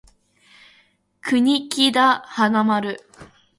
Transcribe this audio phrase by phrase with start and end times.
[1.23, 2.97] 国木田花丸